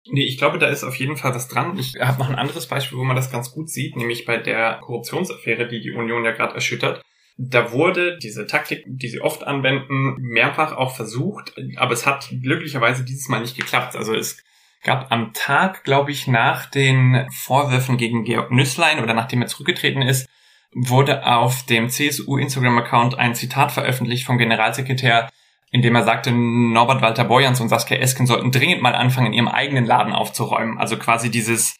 [0.07, 1.79] Nee, ich glaube, da ist auf jeden Fall was dran.
[1.79, 4.79] Ich habe noch ein anderes Beispiel, wo man das ganz gut sieht, nämlich bei der
[4.83, 7.03] Korruptionsaffäre, die die Union ja gerade erschüttert.
[7.37, 13.05] Da wurde diese Taktik, die sie oft anwenden, mehrfach auch versucht, aber es hat glücklicherweise
[13.05, 13.97] dieses Mal nicht geklappt.
[13.97, 14.43] Also es
[14.85, 20.03] gab am Tag, glaube ich, nach den Vorwürfen gegen Georg Nüsslein oder nachdem er zurückgetreten
[20.03, 20.29] ist,
[20.75, 25.31] wurde auf dem CSU Instagram-Account ein Zitat veröffentlicht vom Generalsekretär,
[25.74, 29.32] in dem er sagte, Norbert Walter Borjans und Saskia Esken sollten dringend mal anfangen, in
[29.32, 30.78] ihrem eigenen Laden aufzuräumen.
[30.78, 31.74] Also quasi dieses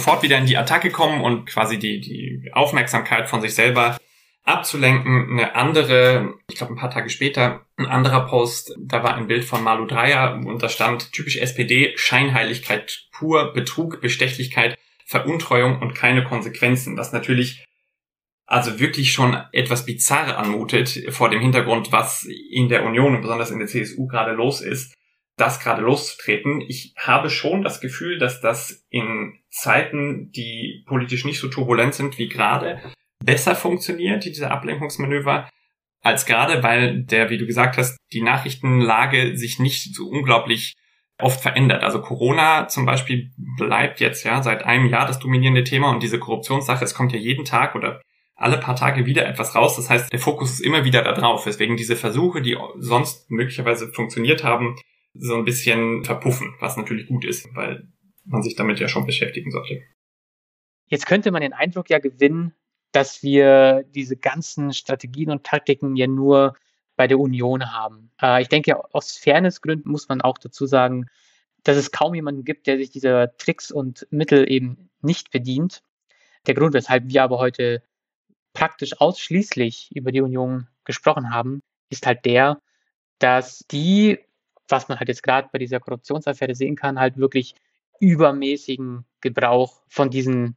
[0.00, 3.98] sofort wieder in die Attacke kommen und quasi die, die Aufmerksamkeit von sich selber
[4.42, 5.30] abzulenken.
[5.30, 9.44] Eine andere, ich glaube ein paar Tage später, ein anderer Post, da war ein Bild
[9.44, 16.24] von Malu Dreyer und da stand typisch SPD, Scheinheiligkeit pur, Betrug, Bestechlichkeit, Veruntreuung und keine
[16.24, 17.64] Konsequenzen, was natürlich
[18.46, 23.50] also wirklich schon etwas bizarr anmutet vor dem Hintergrund, was in der Union und besonders
[23.50, 24.94] in der CSU gerade los ist,
[25.36, 26.62] das gerade loszutreten.
[26.62, 32.18] Ich habe schon das Gefühl, dass das in Zeiten, die politisch nicht so turbulent sind
[32.18, 32.80] wie gerade,
[33.24, 35.48] besser funktioniert, diese Ablenkungsmanöver,
[36.02, 40.74] als gerade, weil der, wie du gesagt hast, die Nachrichtenlage sich nicht so unglaublich
[41.18, 41.82] oft verändert.
[41.82, 46.18] Also Corona zum Beispiel bleibt jetzt ja seit einem Jahr das dominierende Thema und diese
[46.18, 48.00] Korruptionssache, es kommt ja jeden Tag oder
[48.36, 49.76] alle paar Tage wieder etwas raus.
[49.76, 51.44] Das heißt, der Fokus ist immer wieder da drauf.
[51.44, 54.76] Deswegen diese Versuche, die sonst möglicherweise funktioniert haben,
[55.14, 57.88] so ein bisschen verpuffen, was natürlich gut ist, weil
[58.24, 59.82] man sich damit ja schon beschäftigen sollte.
[60.88, 62.54] Jetzt könnte man den Eindruck ja gewinnen,
[62.92, 66.54] dass wir diese ganzen Strategien und Taktiken ja nur
[66.96, 68.10] bei der Union haben.
[68.20, 71.06] Äh, ich denke, aus Fairnessgründen muss man auch dazu sagen,
[71.62, 75.82] dass es kaum jemanden gibt, der sich dieser Tricks und Mittel eben nicht bedient.
[76.46, 77.82] Der Grund, weshalb wir aber heute
[78.56, 82.62] praktisch ausschließlich über die Union gesprochen haben, ist halt der,
[83.18, 84.18] dass die,
[84.66, 87.54] was man halt jetzt gerade bei dieser Korruptionsaffäre sehen kann, halt wirklich
[88.00, 90.56] übermäßigen Gebrauch von diesen,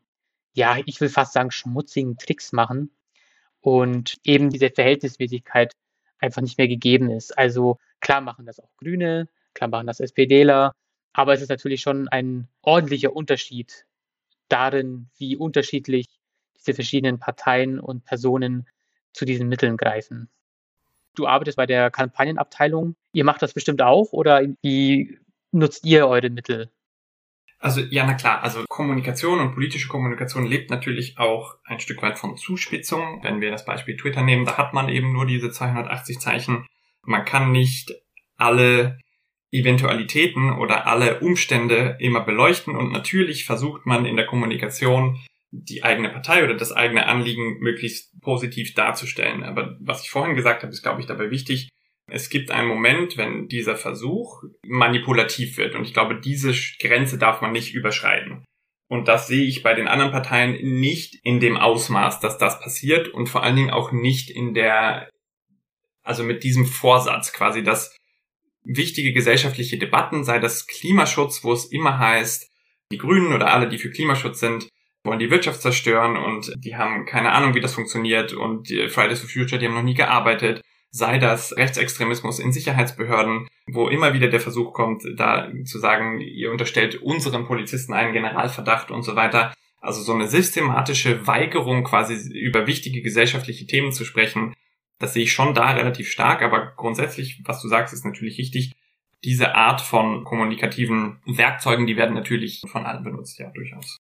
[0.53, 2.89] ja, ich will fast sagen, schmutzigen Tricks machen
[3.59, 5.73] und eben diese Verhältnismäßigkeit
[6.19, 7.37] einfach nicht mehr gegeben ist.
[7.37, 10.73] Also klar machen das auch Grüne, klar machen das SPDler,
[11.11, 13.85] aber es ist natürlich schon ein ordentlicher Unterschied
[14.47, 16.18] darin, wie unterschiedlich
[16.69, 18.67] diese verschiedenen Parteien und Personen
[19.13, 20.29] zu diesen Mitteln greifen.
[21.15, 22.95] Du arbeitest bei der Kampagnenabteilung.
[23.11, 25.17] Ihr macht das bestimmt auch oder wie
[25.51, 26.69] nutzt ihr eure Mittel?
[27.57, 32.17] Also ja, na klar, also Kommunikation und politische Kommunikation lebt natürlich auch ein Stück weit
[32.17, 33.21] von Zuspitzung.
[33.23, 36.65] Wenn wir das Beispiel Twitter nehmen, da hat man eben nur diese 280 Zeichen.
[37.01, 37.91] Man kann nicht
[38.37, 38.99] alle
[39.51, 45.19] Eventualitäten oder alle Umstände immer beleuchten und natürlich versucht man in der Kommunikation
[45.51, 49.43] die eigene Partei oder das eigene Anliegen möglichst positiv darzustellen.
[49.43, 51.69] Aber was ich vorhin gesagt habe, ist, glaube ich, dabei wichtig,
[52.11, 55.75] es gibt einen Moment, wenn dieser Versuch manipulativ wird.
[55.75, 58.43] Und ich glaube, diese Grenze darf man nicht überschreiten.
[58.87, 63.07] Und das sehe ich bei den anderen Parteien nicht in dem Ausmaß, dass das passiert
[63.07, 65.09] und vor allen Dingen auch nicht in der,
[66.01, 67.95] also mit diesem Vorsatz quasi, dass
[68.63, 72.49] wichtige gesellschaftliche Debatten, sei das Klimaschutz, wo es immer heißt,
[72.91, 74.67] die Grünen oder alle, die für Klimaschutz sind,
[75.09, 79.19] wollen die Wirtschaft zerstören und die haben keine Ahnung, wie das funktioniert und die Fridays
[79.19, 84.27] for Future, die haben noch nie gearbeitet sei das Rechtsextremismus in Sicherheitsbehörden, wo immer wieder
[84.27, 89.53] der Versuch kommt, da zu sagen, ihr unterstellt unseren Polizisten einen Generalverdacht und so weiter.
[89.81, 94.53] Also so eine systematische Weigerung, quasi über wichtige gesellschaftliche Themen zu sprechen,
[94.97, 98.73] das sehe ich schon da relativ stark, aber grundsätzlich, was du sagst, ist natürlich richtig.
[99.23, 103.97] Diese Art von kommunikativen Werkzeugen, die werden natürlich von allen benutzt, ja, durchaus.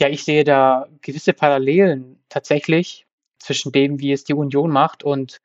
[0.00, 3.06] Ja, ich sehe da gewisse Parallelen tatsächlich
[3.38, 5.42] zwischen dem, wie es die Union macht und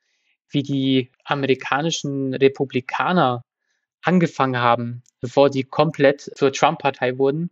[0.49, 3.43] wie die amerikanischen Republikaner
[4.01, 7.49] angefangen haben, bevor sie komplett zur Trump-Partei wurden.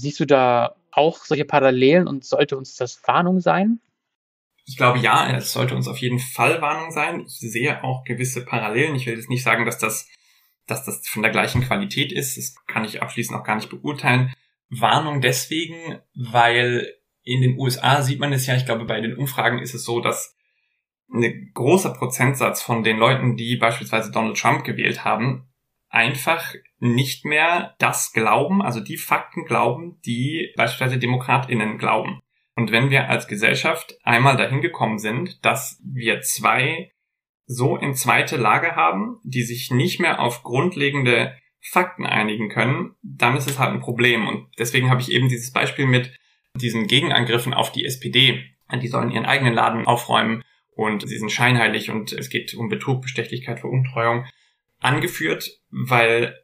[0.00, 3.80] Siehst du da auch solche Parallelen und sollte uns das Warnung sein?
[4.64, 7.24] Ich glaube ja, es sollte uns auf jeden Fall Warnung sein.
[7.26, 8.94] Ich sehe auch gewisse Parallelen.
[8.94, 10.08] Ich will jetzt nicht sagen, dass das,
[10.68, 12.36] dass das von der gleichen Qualität ist.
[12.36, 14.32] Das kann ich abschließend auch gar nicht beurteilen.
[14.80, 19.58] Warnung deswegen, weil in den USA sieht man es ja, ich glaube, bei den Umfragen
[19.58, 20.36] ist es so, dass
[21.12, 25.48] ein großer Prozentsatz von den Leuten, die beispielsweise Donald Trump gewählt haben,
[25.88, 32.20] einfach nicht mehr das glauben, also die Fakten glauben, die beispielsweise DemokratInnen glauben.
[32.56, 36.92] Und wenn wir als Gesellschaft einmal dahin gekommen sind, dass wir zwei
[37.46, 43.36] so in zweite Lage haben, die sich nicht mehr auf grundlegende Fakten einigen können, dann
[43.36, 44.28] ist es halt ein Problem.
[44.28, 46.12] Und deswegen habe ich eben dieses Beispiel mit
[46.56, 48.44] diesen Gegenangriffen auf die SPD.
[48.82, 50.42] Die sollen ihren eigenen Laden aufräumen
[50.76, 54.26] und sie sind scheinheilig und es geht um Betrug, Bestechlichkeit, Veruntreuung
[54.80, 56.36] angeführt, weil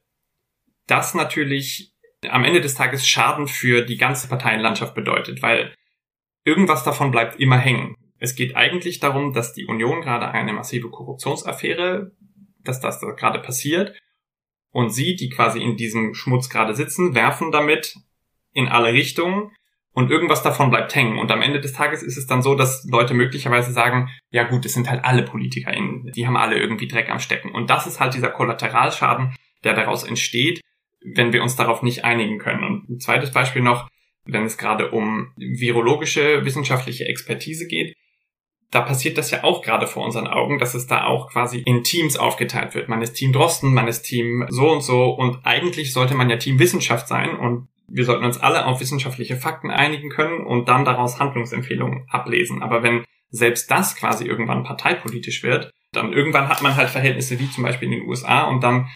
[0.87, 1.93] das natürlich
[2.29, 5.75] am Ende des Tages Schaden für die ganze Parteienlandschaft bedeutet, weil
[6.45, 7.97] irgendwas davon bleibt immer hängen.
[8.19, 12.13] Es geht eigentlich darum, dass die Union gerade eine massive Korruptionsaffäre,
[12.63, 13.97] dass das da gerade passiert
[14.73, 17.97] und sie, die quasi in diesem Schmutz gerade sitzen, werfen damit
[18.53, 19.51] in alle Richtungen
[19.93, 21.19] und irgendwas davon bleibt hängen.
[21.19, 24.65] Und am Ende des Tages ist es dann so, dass Leute möglicherweise sagen, ja gut,
[24.65, 27.51] es sind halt alle PolitikerInnen, die haben alle irgendwie Dreck am Stecken.
[27.51, 30.61] Und das ist halt dieser Kollateralschaden, der daraus entsteht,
[31.03, 32.65] wenn wir uns darauf nicht einigen können.
[32.65, 33.89] Und ein zweites Beispiel noch,
[34.25, 37.95] wenn es gerade um virologische wissenschaftliche Expertise geht,
[38.71, 41.83] da passiert das ja auch gerade vor unseren Augen, dass es da auch quasi in
[41.83, 42.89] Teams aufgeteilt wird.
[42.89, 46.37] Man ist Team Drosten, man ist Team so und so und eigentlich sollte man ja
[46.37, 50.85] Team Wissenschaft sein und wir sollten uns alle auf wissenschaftliche Fakten einigen können und dann
[50.85, 52.63] daraus Handlungsempfehlungen ablesen.
[52.63, 57.51] Aber wenn selbst das quasi irgendwann parteipolitisch wird, dann irgendwann hat man halt Verhältnisse wie
[57.51, 58.89] zum Beispiel in den USA und dann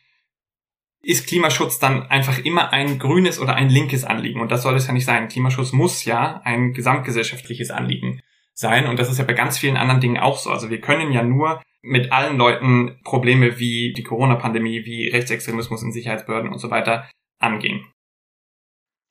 [1.03, 4.41] ist Klimaschutz dann einfach immer ein grünes oder ein linkes Anliegen.
[4.41, 5.29] Und das soll es ja nicht sein.
[5.29, 8.21] Klimaschutz muss ja ein gesamtgesellschaftliches Anliegen
[8.55, 8.87] sein.
[8.87, 10.51] Und das ist ja bei ganz vielen anderen Dingen auch so.
[10.51, 15.93] Also wir können ja nur mit allen Leuten Probleme wie die Corona-Pandemie, wie Rechtsextremismus in
[15.93, 17.85] Sicherheitsbehörden und so weiter angehen.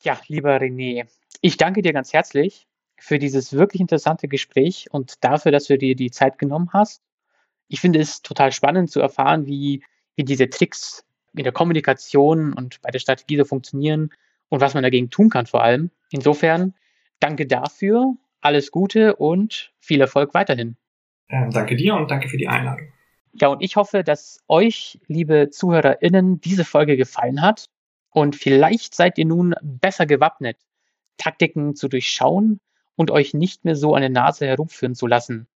[0.01, 1.07] Ja, lieber René,
[1.41, 2.67] ich danke dir ganz herzlich
[2.99, 7.01] für dieses wirklich interessante Gespräch und dafür, dass du dir die Zeit genommen hast.
[7.67, 9.83] Ich finde es total spannend zu erfahren, wie,
[10.15, 14.11] wie diese Tricks in der Kommunikation und bei der Strategie so funktionieren
[14.49, 15.91] und was man dagegen tun kann vor allem.
[16.11, 16.73] Insofern
[17.19, 20.75] danke dafür alles Gute und viel Erfolg weiterhin.
[21.29, 22.87] Ähm, danke dir und danke für die Einladung.
[23.33, 27.69] Ja, und ich hoffe, dass euch, liebe ZuhörerInnen, diese Folge gefallen hat.
[28.11, 30.57] Und vielleicht seid ihr nun besser gewappnet,
[31.17, 32.59] Taktiken zu durchschauen
[32.95, 35.47] und euch nicht mehr so an der Nase herumführen zu lassen.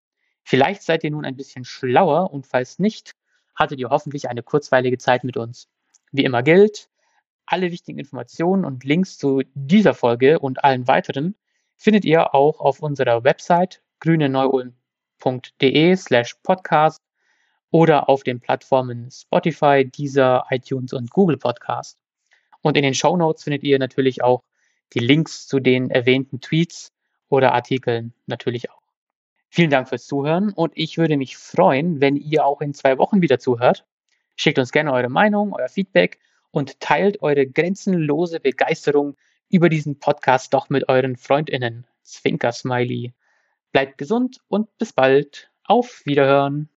[0.43, 3.13] Vielleicht seid ihr nun ein bisschen schlauer und falls nicht,
[3.53, 5.69] hattet ihr hoffentlich eine kurzweilige Zeit mit uns.
[6.11, 6.89] Wie immer gilt,
[7.45, 11.35] alle wichtigen Informationen und Links zu dieser Folge und allen weiteren
[11.77, 17.01] findet ihr auch auf unserer Website grüneneuulm.de slash podcast
[17.71, 21.97] oder auf den Plattformen Spotify, Deezer, iTunes und Google Podcast.
[22.61, 24.43] Und in den Show Notes findet ihr natürlich auch
[24.93, 26.93] die Links zu den erwähnten Tweets
[27.29, 28.81] oder Artikeln natürlich auch.
[29.49, 33.21] Vielen Dank fürs Zuhören und ich würde mich freuen, wenn ihr auch in zwei Wochen
[33.21, 33.85] wieder zuhört.
[34.35, 36.19] Schickt uns gerne eure Meinung, euer Feedback
[36.51, 39.15] und teilt eure grenzenlose Begeisterung
[39.49, 41.85] über diesen Podcast doch mit euren FreundInnen.
[42.03, 43.13] Zwinker-Smiley.
[43.71, 45.51] Bleibt gesund und bis bald.
[45.63, 46.69] Auf Wiederhören.